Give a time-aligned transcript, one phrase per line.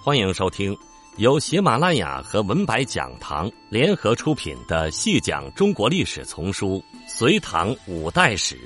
[0.00, 0.78] 欢迎收听
[1.16, 8.56] 由喜马拉雅和文白讲堂联合出品的细讲中国历史丛书《隋唐五代史》，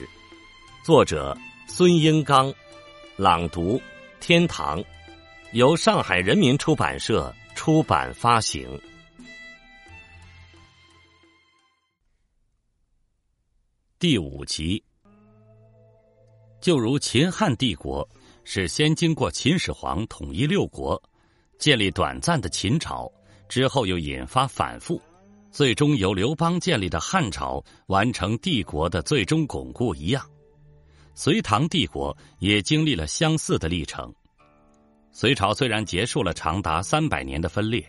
[0.85, 2.53] 作者孙英刚，
[3.17, 3.81] 朗读
[4.21, 4.85] 天堂，
[5.53, 8.79] 由上海人民出版社出版发行。
[13.99, 14.85] 第五集，
[16.61, 18.07] 就如秦汉帝国
[18.45, 21.03] 是先经过秦始皇统一六国，
[21.63, 23.09] 建立短暂的秦朝，
[23.49, 25.01] 之后又引发反复，
[25.53, 30.29] 最终由刘邦建立的汉朝完成帝国的最终巩固一样，
[31.15, 34.13] 隋唐帝国也经历了相似的历程。
[35.13, 37.81] 隋朝虽然结束了长达三百年的分裂，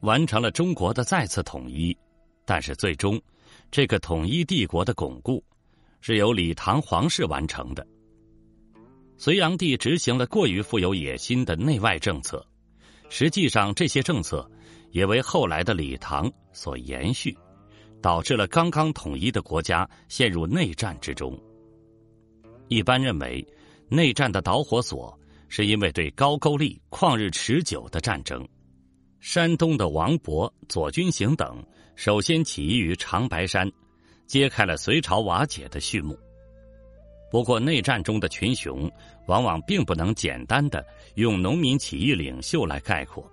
[0.00, 1.96] 完成了中国的再次统一，
[2.44, 3.22] 但是最终。
[3.70, 5.40] 这个统一帝国的巩固，
[6.00, 7.86] 是由李唐皇室完成的。
[9.16, 12.44] 隋炀帝执行了过于富有野心的内外政策，
[13.08, 14.48] 实际上这些政策
[14.90, 17.36] 也为后来的李唐所延续，
[18.02, 21.38] 导致了刚刚统一的国家陷入内战之中。
[22.68, 23.46] 一般认为，
[23.88, 28.46] 内战的导火索是因为对高句丽旷日持久的战争。
[29.20, 31.64] 山东的王勃、左君行等。
[31.96, 33.70] 首先起义于长白山，
[34.26, 36.18] 揭开了隋朝瓦解的序幕。
[37.34, 38.88] 不过，内战中的群雄
[39.26, 43.28] 往往并不能简单的用农民起义领袖来概括。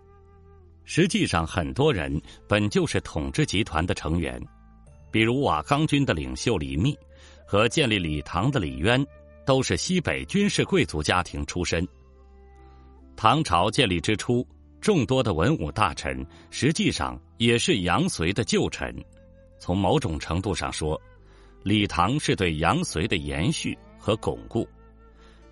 [0.86, 4.42] 实际上，很多人本就是统治集团的成员，
[5.12, 6.98] 比如瓦岗军的领袖李密
[7.46, 9.06] 和建立李唐的李渊，
[9.46, 11.88] 都是西北军事贵族家庭出身。
[13.16, 14.44] 唐朝建立之初。
[14.82, 18.92] 众多的文武大臣实际上也是杨隋的旧臣，
[19.60, 21.00] 从某种程度上说，
[21.62, 24.68] 李唐是对杨隋的延续和巩固。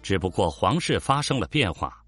[0.02, 2.03] 只不过皇室发生了变化，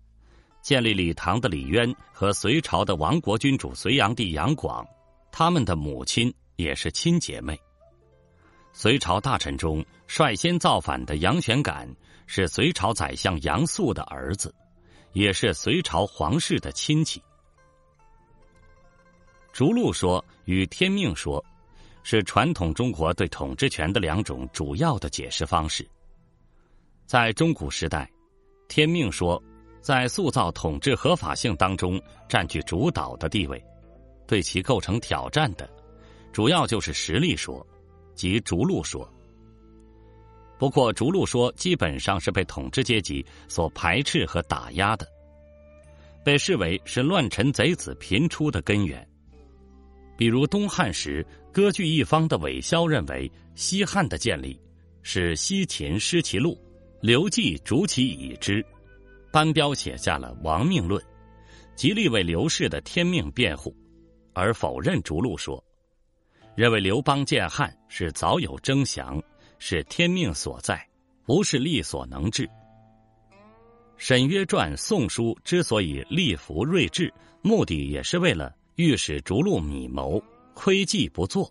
[0.61, 4.86] 建立李唐的李渊和隋朝的亡国君主隋炀帝杨广，
[5.31, 7.58] 他们的母亲也是亲姐妹。
[8.74, 11.88] 隋朝大臣中率先造反的杨玄感
[12.25, 14.53] 是隋朝宰相杨素的儿子。
[15.13, 17.22] 也是隋朝皇室的亲戚。
[19.52, 21.44] 逐鹿说与天命说，
[22.02, 25.85] 是传统中国对统治权的两种主要的解释方式。
[27.11, 28.09] 在中古时代，
[28.69, 29.44] 天命说
[29.81, 33.61] 在塑造统治合法性当中占据主导的地位，
[34.25, 35.69] 对其构成挑战的，
[36.31, 37.67] 主要就是实力说，
[38.16, 39.05] 即逐鹿说。
[40.57, 45.05] 不过，逐鹿说基本上是被统治阶级所排斥和打压的，
[46.23, 49.05] 被视为是乱臣贼子频出的根源。
[50.16, 54.57] 比如东汉时割据一方的韦骁认为，西汉的建立
[55.01, 56.57] 是西秦失其路，
[57.01, 58.63] 刘季逐其已知，
[59.31, 61.03] 班彪写下了《亡命论》，
[61.75, 63.75] 极力为刘氏的天命辩护，
[64.34, 65.63] 而否认逐鹿说，
[66.56, 69.22] 认为刘邦建汉是早有征降。
[69.63, 70.84] 是天命所在，
[71.23, 72.50] 不是力所能治。
[73.95, 77.13] 沈约传《宋书》之所以立服睿智，
[77.44, 80.19] 目的也是为了欲使逐鹿米谋，
[80.56, 81.47] 窥计不作。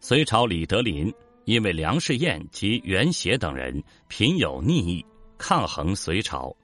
[0.00, 1.14] 隋朝李德林
[1.48, 5.06] 因为梁士彦及袁协等人品有逆意，
[5.38, 6.54] 抗衡隋朝，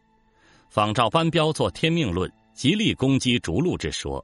[0.68, 4.22] 仿照班彪做《天命论》，极力攻击逐鹿之说。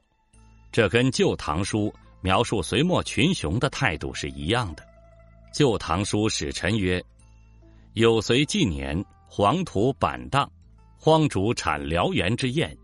[0.71, 1.87] 这跟《旧唐书》
[2.21, 4.83] 描述隋末群雄的态度是一样的。
[5.51, 7.03] 《旧唐书》使臣曰
[7.93, 10.47] ：“有隋纪年，黄土板荡，
[10.95, 12.77] 荒竹产燎原之燕，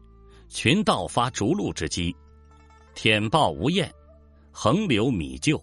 [0.49, 2.15] 群盗发逐鹿之机，
[2.95, 3.93] 舔豹无厌，
[4.51, 5.61] 横流米臼，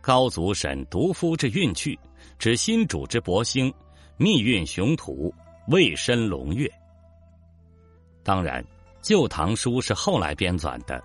[0.00, 1.98] 高祖审独夫之运去，
[2.38, 3.72] 指新主之博兴，
[4.16, 5.32] 密运雄图，
[5.68, 6.70] 未申龙跃。”
[8.22, 8.62] 当然，
[9.02, 11.02] 《旧唐书》是后来编纂的。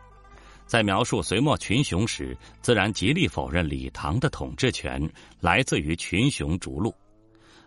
[0.66, 5.00] 在描述隋末群雄时，自然极力否认李唐的统治权
[5.39, 6.94] 来自于群雄逐鹿，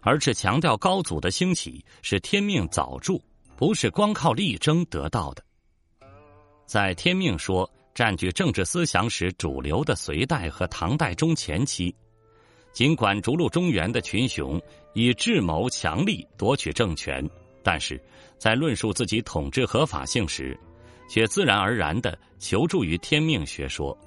[0.00, 3.22] 而是强调高祖的兴起是天命早铸，
[3.56, 5.44] 不是光靠力争得到的。
[6.66, 11.92] 在天命说占据政治思想史主流的隋代和唐代中前期，
[12.72, 14.62] 尽管逐鹿中原的群雄
[14.94, 17.28] 以智谋强力夺取政权，
[17.60, 18.00] 但是
[18.38, 20.56] 在论述自己统治合法性时。
[21.08, 23.98] 却自然而然的求助于天命学说，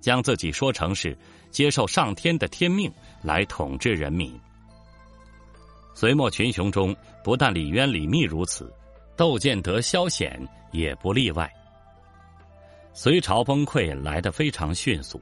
[0.00, 1.18] 将自己说成是
[1.50, 2.88] 接受上天的天命
[3.20, 4.32] 来统治人民。
[5.92, 6.94] 隋末群雄中，
[7.24, 8.72] 不但李渊、李密如此，
[9.16, 11.52] 窦建德、萧显也不例外。
[12.92, 15.20] 隋朝崩溃来得非常迅速，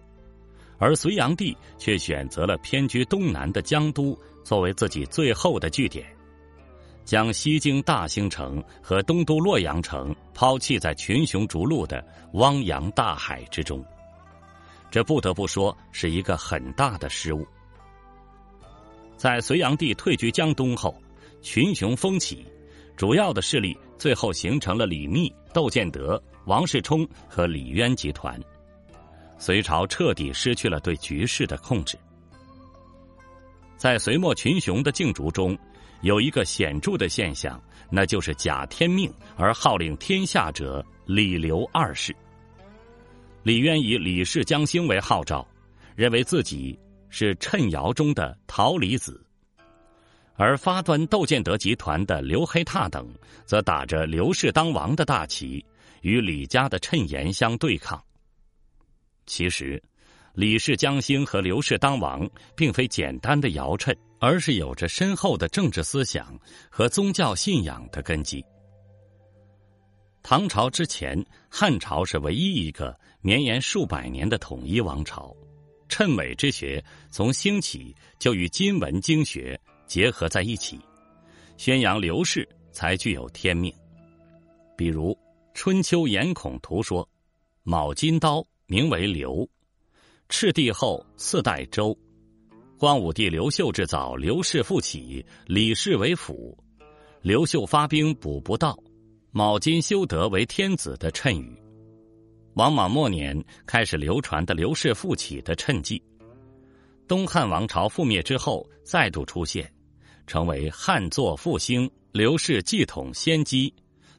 [0.78, 6.06] 而隋炀帝却选择了偏居东南的江都作为自己最后的据点。
[7.04, 13.82] 将西京大兴城和东都洛阳城抛弃在群雄逐鹿的汪洋大海之中，
[14.90, 17.46] 这不得不说是一个很大的失误。
[19.16, 20.94] 在隋炀帝退居江东后，
[21.40, 22.46] 群雄蜂起，
[22.94, 28.40] 主要的势力最后形成了李密、窦建德、王世充和李渊集团，
[29.36, 31.98] 隋朝彻底失去了对局势的控制。
[33.76, 35.56] 在隋末群雄的竞逐中。
[36.02, 37.60] 有一个显著的现象，
[37.90, 42.14] 那就是假天命而号令天下者李刘二世。
[43.42, 45.44] 李渊以李氏将兴为号召，
[45.96, 46.78] 认为自己
[47.08, 49.20] 是谶尧中的桃李子；
[50.36, 53.12] 而发端窦建德集团的刘黑闼等，
[53.44, 55.66] 则打着刘氏当王的大旗，
[56.02, 58.02] 与李家的谶言相对抗。
[59.26, 59.82] 其实，
[60.34, 63.96] 李氏将兴和刘氏当王，并非简单的尧谶。
[64.20, 66.36] 而是有着深厚的政治思想
[66.68, 68.44] 和宗教信仰的根基。
[70.24, 75.32] 唐朝之前，汉朝是唯一一个绵延数百年的统一王朝。
[75.88, 79.56] 谶纬之学从兴起就与金文经学
[79.86, 80.80] 结合在一起，
[81.56, 83.72] 宣扬刘氏才具有天命。
[84.76, 85.12] 比如
[85.60, 87.06] 《春秋颜孔图》说
[87.64, 89.44] ：“卯金刀名为刘，
[90.28, 91.98] 赤帝后四代周。”
[92.78, 96.56] 光武帝刘秀之早，刘氏复起，李氏为辅。
[97.22, 98.78] 刘秀发兵补不到，
[99.32, 101.60] 卯金修德为天子的谶语。
[102.54, 106.00] 王莽末年开始流传的刘氏复起的谶迹。
[107.08, 109.68] 东汉王朝覆灭之后再度出现，
[110.24, 113.74] 成为汉作复兴、刘氏继统先机，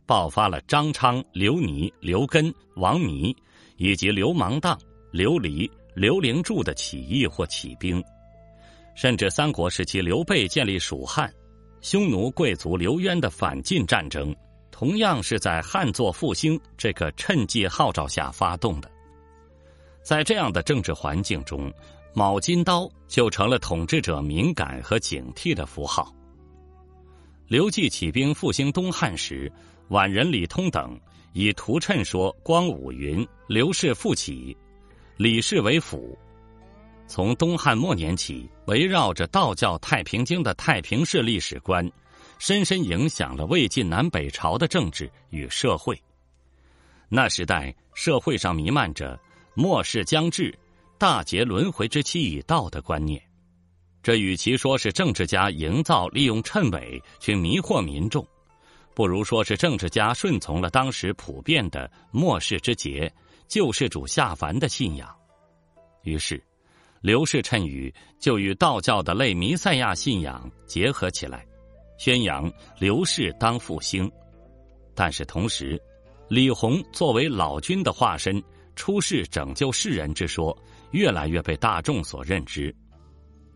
[0.09, 3.35] 爆发了张昌、刘尼、刘根、王弥
[3.77, 4.75] 以及刘芒荡、
[5.11, 8.03] 刘黎、刘灵柱的起义或起兵。
[8.95, 11.31] 甚至三国时期，刘备建立蜀汉，
[11.81, 14.35] 匈奴贵族刘渊的反晋战争，
[14.71, 18.89] 同样是在汉作复兴这个趁机号召下发动的。
[20.01, 21.71] 在这样的政治环境中，
[22.15, 26.11] 卯金刀就成了统治者敏感和警惕的符号。
[27.47, 29.51] 刘季起兵复兴东汉时，
[29.89, 30.99] 宛人李通等
[31.33, 34.55] 以图谶说光武云：“刘氏复起，
[35.17, 36.17] 李氏为辅。”
[37.07, 41.91] 从东汉末年起，围绕着道教《太平经》的太平式历史观，
[42.37, 45.99] 深深影响了魏晋南北朝的政治与社会。
[47.07, 49.19] 那时代社会上弥漫着
[49.55, 50.55] “末世将至，
[50.99, 53.19] 大劫轮回之期已到”的观念。
[54.03, 58.25] 这与其说是政治家营造利用谶纬去迷惑民众，
[58.93, 63.11] 不如说是政治家顺从了当时普遍的末世之劫、
[63.47, 65.09] 救世主下凡的信仰。
[66.03, 66.41] 于是。
[67.01, 71.45] 刘氏谶语就与道教的类弥赛亚信仰结合起来，
[71.97, 74.11] 宣扬刘氏当复兴。
[74.93, 75.81] 但是同时，
[76.27, 78.43] 李弘作为老君的化身
[78.75, 80.53] 出世拯救世人之说，
[80.91, 82.75] 越来越被大众所认知。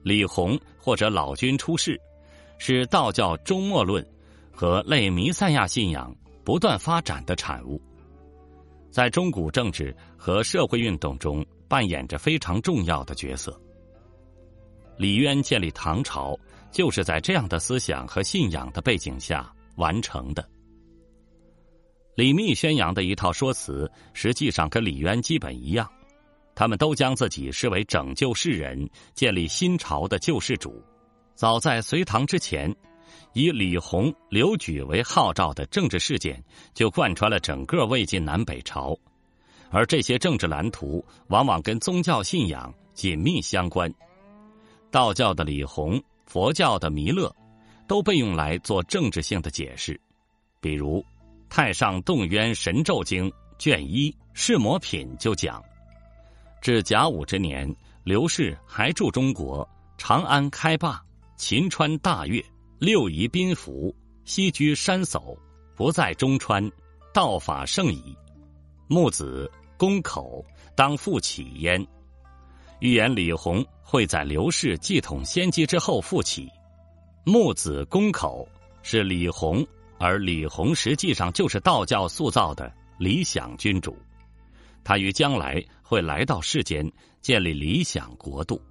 [0.03, 2.00] 李弘或者老君出世，
[2.57, 4.01] 是道教终末论
[4.54, 6.16] 和类弥赛亚信仰
[6.46, 7.82] 不断发展的产物，
[8.90, 11.46] 在中古政治和社会运动中。
[11.66, 13.60] 扮演着非常重要的角色。
[14.96, 16.38] 李渊建立唐朝，
[16.72, 20.48] 就是在这样的思想和信仰的背景下完成的。
[22.14, 25.90] 李密宣扬的一套说辞，实际上跟李渊基本一样，
[26.54, 30.80] 他们都将自己视为拯救世人、建立新朝的救世主。
[31.33, 32.72] 早在隋唐之前，
[33.34, 36.44] 以李弘、刘举为号召的政治事件，
[36.74, 38.98] 就贯穿了整个魏晋南北朝。
[39.70, 43.92] 而这些政治蓝图往往跟宗教信仰紧密相关，
[44.92, 47.36] 道教的李弘、佛教的弥勒，
[47.88, 50.00] 都被用来做政治性的解释。
[50.62, 51.00] 比如
[51.50, 55.64] 《太上洞渊神咒经》卷一释摩品就讲：
[56.62, 59.68] 至甲午之年，刘氏还驻中国，
[59.98, 61.04] 长安开霸，
[61.36, 62.44] 秦川大悦，
[62.83, 65.37] 六夷宾服，西居山叟，
[65.73, 66.69] 不在中川，
[67.13, 68.13] 道法盛矣。
[68.90, 69.49] 木子。
[69.78, 71.85] 宫口当复起焉，
[72.80, 76.49] 预言李弘会在刘氏继统先机之后复起。
[77.25, 78.47] 木子宫口
[78.81, 79.66] 是李弘，
[79.97, 83.97] 而李弘实际上就是道教塑造的理想君主，
[84.83, 86.90] 他于将来会来到世间
[87.21, 88.61] 建立理想国度。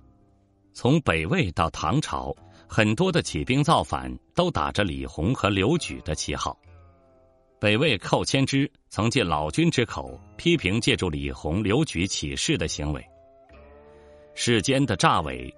[0.74, 2.34] 从北魏到唐朝，
[2.74, 6.58] 很多的起兵造反都打着李弘和刘举的旗号。
[7.60, 13.06] 北魏寇谦之曾借老君之口批评借助李弘、刘举起事的行为。
[14.34, 15.54] 世间的诈伪，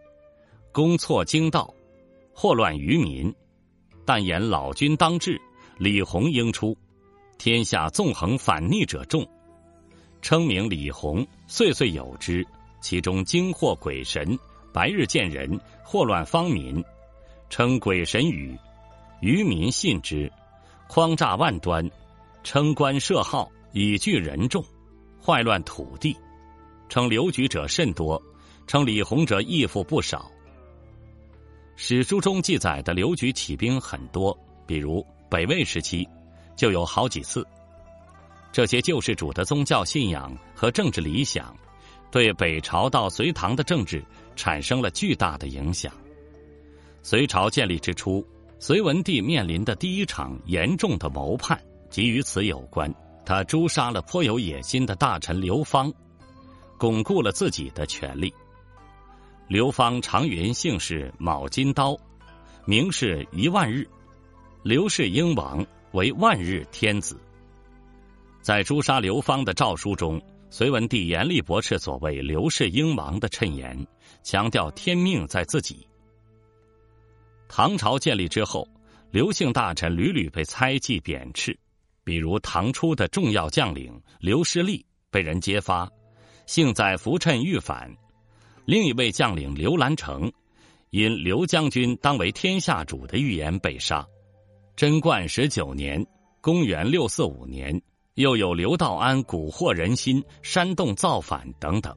[0.72, 1.72] 攻错经道，
[2.32, 3.32] 祸乱于民，
[4.04, 5.40] 但言老君当治，
[5.78, 6.76] 李弘应出，
[7.38, 9.24] 天下纵横反逆者众，
[10.20, 12.44] 称名李弘，岁岁有之。
[12.80, 14.36] 其中惊惑鬼神，
[14.72, 16.84] 白日见人，祸乱方民，
[17.56, 18.58] 称鬼神语，
[19.20, 20.28] 愚民信之，
[20.88, 21.88] 诓诈万端，
[22.42, 24.60] 称官设号以聚人众，
[25.24, 26.16] 坏乱土地，
[26.88, 28.20] 称留举者甚多，
[28.66, 30.28] 称李弘者义父不少。
[31.76, 36.04] 史书中记载的留举起兵很多，比如北魏时期
[36.56, 37.46] 就有好几次。
[38.50, 41.56] 这些救世主的宗教信仰和政治理想。
[42.10, 45.92] 对北朝到隋唐的政治产生了巨大的影响。
[47.04, 48.26] 隋朝建立之初，
[48.58, 52.90] 隋文帝面临的第一场严重的谋叛即与此有关。
[53.26, 55.92] 他诛杀了颇有野心的大臣刘芳，
[56.78, 58.32] 巩固了自己的权力。
[59.48, 61.94] 刘芳常云姓氏卯金刀，
[62.64, 63.86] 名是一万日，
[64.62, 67.20] 刘氏英王为万日天子。
[68.40, 70.18] 在诛杀刘芳的诏书中。
[70.50, 73.84] 隋文帝严厉驳斥所谓“刘氏英王”的谶言，
[74.22, 75.84] 强调天命在自己。
[77.56, 78.66] 唐朝建立之后，
[79.12, 81.56] 刘姓大臣屡屡被猜忌贬斥，
[82.02, 85.88] 比如唐初的重要将领刘师立被人揭发，
[86.46, 87.88] 幸在扶衬欲反；
[88.64, 90.32] 另一位将领刘兰成，
[90.90, 94.04] 因刘将军当为天下主的预言被杀。
[94.74, 96.04] 贞观十九年
[96.42, 97.80] （公元六四五年）。
[98.14, 101.96] 又有刘道安蛊惑人心、煽动造反等等。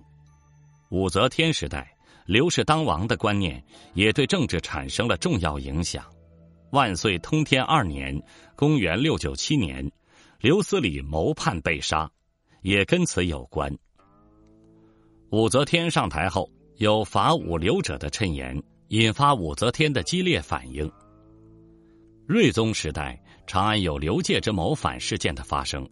[0.89, 1.96] 武则天时代，
[2.27, 6.05] 刘氏当王的观念也对政治产生了重要影响。
[6.71, 8.21] 万岁通天二年
[8.53, 9.89] （公元六九七年），
[10.41, 12.11] 刘思礼谋叛被杀，
[12.63, 13.73] 也跟此有关。
[15.29, 20.91] 武则天上台后，有伐武刘者的谶言，引发武则天的激烈反应。
[22.27, 23.17] 睿宗时代，
[23.47, 25.89] 长安有刘介之谋反事件的发生。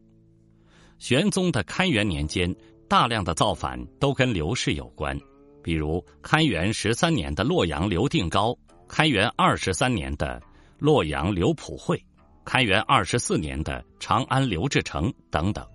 [0.99, 2.53] 玄宗的开元年间，
[2.89, 5.17] 大量的造反都跟刘氏有关，
[5.65, 8.55] 比如开元十三年的洛阳刘定高，
[8.87, 10.39] 开元二十三年的
[10.77, 11.99] 洛阳刘普惠，
[12.45, 15.65] 开元二十四年的长安刘志成等等。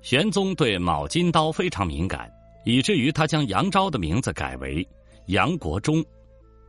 [0.00, 2.28] 玄宗对卯金刀非常敏感，
[2.64, 4.84] 以至于他将杨昭的名字改为
[5.26, 6.04] 杨国忠，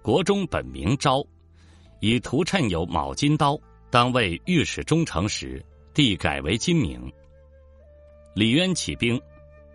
[0.03, 1.25] 国忠本名昭，
[2.01, 5.59] 以图谶有卯金刀，当为御史中丞时。
[5.95, 7.11] 帝改为金名。
[8.35, 9.19] 李渊起兵，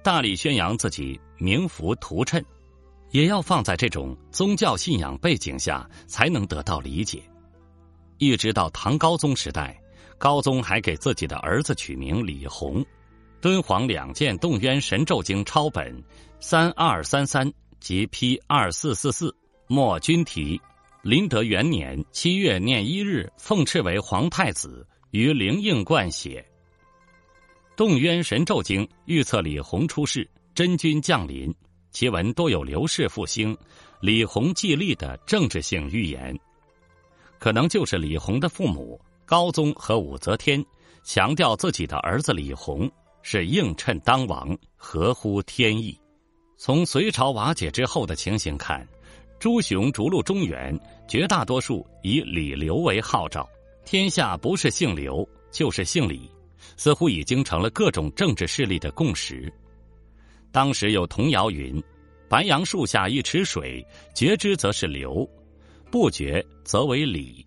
[0.03, 2.43] 大力宣扬自己名符图谶，
[3.11, 7.23] 也要放在这种宗教信仰背景下才能得到理解。
[8.19, 9.81] 一直到唐高宗时代，
[10.19, 12.85] 高宗还给自己的儿子取名李弘。
[13.41, 16.03] 敦煌两件洞渊神咒经抄本
[16.41, 19.35] 三二三三及批二四四四
[19.69, 20.61] 末均题，
[21.03, 24.87] 麟德元年七月廿一日奉敕为皇太子。
[25.11, 26.45] 于灵应观写
[27.79, 31.55] 《洞渊神咒经》，预测李弘出世，真君降临。
[31.93, 33.57] 其文多有刘氏复兴、
[34.01, 36.37] 李弘继立的政治性预言，
[37.39, 40.61] 可能就是李弘的父母高宗和武则天
[41.05, 42.91] 强调自己的儿子李弘
[43.23, 45.97] 是应衬当王，合乎天意。
[46.57, 48.85] 从隋朝瓦解之后的情形看，
[49.39, 53.49] 朱雄逐鹿中原，绝大多数以李刘为号召。
[53.85, 56.29] 天下不是姓刘就是姓李，
[56.79, 59.53] 似乎已经成了各种政治势力的共识。
[60.51, 61.83] 当时有童谣云
[62.31, 65.29] ：“白杨树下一池水，觉之则是刘，
[65.91, 67.45] 不觉则为李。”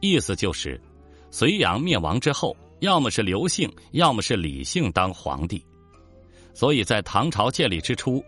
[0.00, 0.80] 意思就是，
[1.30, 5.62] 隋炀灭亡之后，要么是刘姓，要么是李姓当皇帝。
[6.54, 8.24] 所以在唐朝建立之初，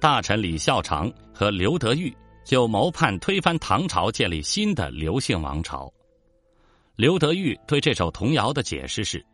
[0.00, 2.12] 大臣李孝常和刘德裕
[2.44, 5.92] 就谋叛推翻唐朝，建立新的刘姓王朝。
[6.96, 9.24] 刘德裕对这首童谣的解释是：“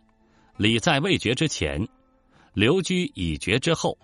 [0.60, 1.88] 李在未决之前，
[2.52, 3.96] 刘居已决之后。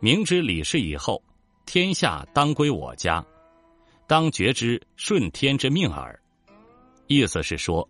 [0.00, 1.22] 明知李氏以后，
[1.64, 3.24] 天下当归我家，
[4.08, 6.20] 当决之顺天之命耳。”
[7.06, 7.88] 意思是说，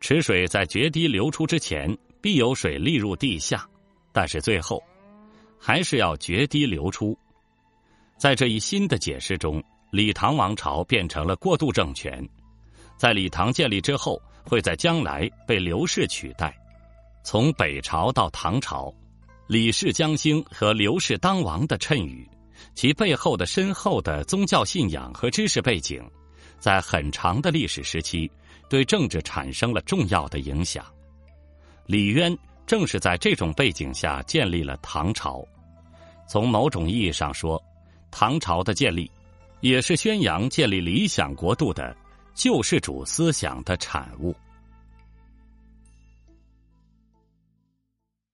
[0.00, 3.64] 池水在决堤流出之前，必有水沥入地下，
[4.12, 4.82] 但是最后
[5.56, 7.16] 还是要决堤流出。
[8.18, 9.62] 在这一新的解释中，
[9.92, 12.28] 李唐王朝变成了过渡政权。
[12.96, 16.52] 在李唐建立之后，会在将来被刘氏取代。
[17.24, 18.94] 从北朝到唐朝，
[19.48, 22.28] 李氏将兴和刘氏当王的谶语，
[22.74, 26.04] 其背后的深厚的宗教信仰和知识背景，
[26.58, 28.30] 在很长的历史时期
[28.68, 30.84] 对政治产生了重要的影响。
[31.86, 35.42] 李渊正是在这种背景下建立了唐朝。
[36.28, 37.60] 从某种意义上说，
[38.10, 39.10] 唐朝的建立。
[39.60, 41.96] 也是宣扬建立理想国度的
[42.34, 44.36] 救世主思想的产物。